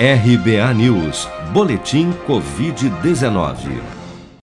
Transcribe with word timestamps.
RBA 0.00 0.74
News, 0.74 1.26
Boletim 1.52 2.12
Covid-19. 2.24 3.82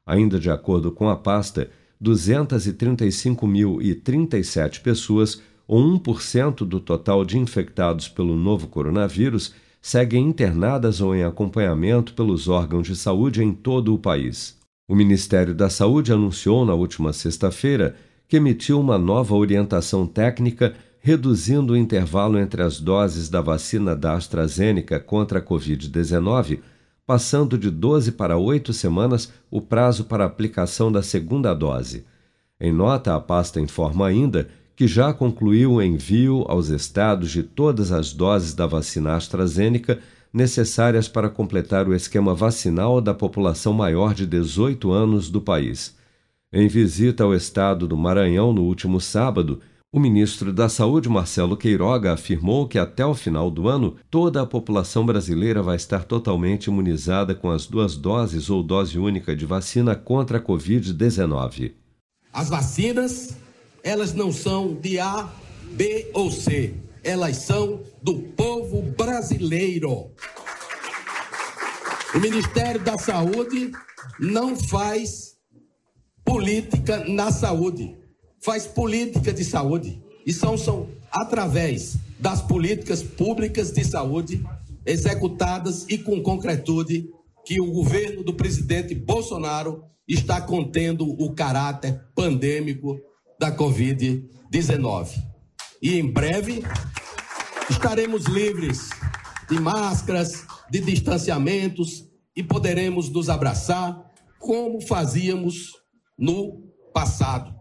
Ainda 0.06 0.40
de 0.40 0.50
acordo 0.50 0.90
com 0.92 1.10
a 1.10 1.16
pasta, 1.16 1.70
235.037 2.02 4.82
pessoas, 4.82 5.42
ou 5.68 5.80
1% 6.00 6.66
do 6.66 6.80
total 6.80 7.24
de 7.24 7.38
infectados 7.38 8.10
pelo 8.10 8.36
novo 8.36 8.68
coronavírus, 8.68 9.54
seguem 9.82 10.28
internadas 10.28 11.02
ou 11.02 11.16
em 11.16 11.24
acompanhamento 11.24 12.14
pelos 12.14 12.48
órgãos 12.48 12.88
de 12.88 12.96
saúde 12.96 13.44
em 13.44 13.54
todo 13.54 13.94
o 13.94 14.00
país. 14.00 14.60
O 14.88 14.96
Ministério 14.96 15.56
da 15.56 15.70
Saúde 15.70 16.12
anunciou 16.12 16.66
na 16.66 16.74
última 16.74 17.14
sexta-feira 17.14 17.96
que 18.28 18.38
emitiu 18.38 18.80
uma 18.80 18.98
nova 18.98 19.36
orientação 19.36 20.06
técnica 20.06 20.74
reduzindo 21.02 21.74
o 21.74 21.78
intervalo 21.78 22.38
entre 22.38 22.62
as 22.62 22.80
doses 22.80 23.28
da 23.28 23.42
vacina 23.42 23.96
da 23.96 24.14
AstraZeneca 24.14 25.00
contra 25.00 25.40
a 25.40 25.42
Covid-19, 25.42 26.60
passando 27.08 27.58
de 27.58 27.72
12 27.72 28.12
para 28.14 28.38
8 28.38 28.72
semanas 28.72 29.34
o 29.50 29.60
prazo 29.60 30.06
para 30.06 30.24
aplicação 30.24 30.92
da 30.92 31.02
segunda 31.02 31.54
dose. 31.56 32.06
Em 32.60 32.72
nota, 32.72 33.16
a 33.16 33.20
pasta 33.20 33.60
informa 33.60 34.06
ainda 34.06 34.48
que 34.76 34.88
já 34.88 35.12
concluiu 35.12 35.74
o 35.74 35.82
envio 35.82 36.46
aos 36.48 36.70
estados 36.70 37.32
de 37.32 37.42
todas 37.42 37.92
as 37.92 38.14
doses 38.14 38.54
da 38.54 38.68
vacina 38.68 39.16
AstraZeneca 39.16 40.00
necessárias 40.32 41.08
para 41.08 41.30
completar 41.30 41.88
o 41.88 41.96
esquema 41.96 42.34
vacinal 42.34 43.02
da 43.02 43.14
população 43.14 43.74
maior 43.74 44.14
de 44.14 44.26
18 44.26 44.92
anos 44.92 45.30
do 45.30 45.42
país. 45.42 45.98
Em 46.54 46.68
visita 46.68 47.24
ao 47.24 47.34
estado 47.34 47.88
do 47.88 47.98
Maranhão 47.98 48.54
no 48.54 48.62
último 48.62 49.02
sábado, 49.02 49.60
o 49.94 50.00
ministro 50.00 50.54
da 50.54 50.70
Saúde, 50.70 51.10
Marcelo 51.10 51.58
Queiroga, 51.58 52.14
afirmou 52.14 52.66
que 52.66 52.80
até 52.80 53.06
o 53.06 53.14
final 53.14 53.52
do 53.52 53.68
ano 53.68 53.98
toda 54.10 54.42
a 54.42 54.46
população 54.46 55.06
brasileira 55.06 55.62
vai 55.62 55.76
estar 55.76 56.06
totalmente 56.06 56.68
imunizada 56.68 57.36
com 57.36 57.50
as 57.50 57.68
duas 57.68 57.98
doses 57.98 58.50
ou 58.50 58.64
dose 58.64 58.98
única 58.98 59.36
de 59.36 59.46
vacina 59.46 59.94
contra 59.94 60.38
a 60.38 60.42
Covid-19. 60.42 61.74
As 62.32 62.48
vacinas 62.48 63.36
elas 63.84 64.14
não 64.14 64.32
são 64.32 64.74
de 64.76 64.98
A, 64.98 65.30
B 65.72 66.10
ou 66.14 66.32
C. 66.32 66.74
Elas 67.04 67.38
são 67.38 67.82
do 68.02 68.20
povo 68.20 68.82
brasileiro. 68.96 70.12
O 72.16 72.20
Ministério 72.20 72.80
da 72.82 72.98
Saúde 72.98 73.72
não 74.20 74.56
faz 74.56 75.36
política 76.24 77.04
na 77.10 77.32
saúde, 77.32 77.98
faz 78.42 78.66
política 78.66 79.32
de 79.32 79.44
saúde. 79.44 80.02
E 80.26 80.34
são, 80.34 80.58
são 80.58 80.90
através 81.12 81.98
das 82.20 82.42
políticas 82.42 83.02
públicas 83.02 83.72
de 83.72 83.84
saúde 83.84 84.44
executadas 84.86 85.86
e 85.90 85.98
com 85.98 86.22
concretude 86.22 87.10
que 87.46 87.60
o 87.60 87.72
governo 87.72 88.24
do 88.24 88.34
presidente 88.34 88.94
Bolsonaro 88.94 89.84
está 90.08 90.42
contendo 90.42 91.06
o 91.06 91.34
caráter 91.34 92.00
pandêmico 92.16 93.00
da 93.40 93.56
Covid-19. 93.56 95.10
E 95.82 95.98
em 95.98 96.12
breve 96.12 96.64
estaremos 97.70 98.26
livres 98.26 98.90
de 99.50 99.60
máscaras, 99.60 100.46
de 100.70 100.80
distanciamentos 100.80 102.06
e 102.36 102.44
poderemos 102.44 103.10
nos 103.10 103.30
abraçar 103.30 104.12
como 104.40 104.82
fazíamos 104.82 105.74
no 106.18 106.62
passado. 106.94 107.61